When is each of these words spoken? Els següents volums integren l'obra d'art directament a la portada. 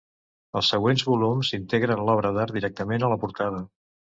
Els 0.61 0.69
següents 0.73 1.03
volums 1.09 1.51
integren 1.59 2.03
l'obra 2.09 2.33
d'art 2.39 2.57
directament 2.59 3.07
a 3.09 3.13
la 3.17 3.21
portada. 3.27 3.63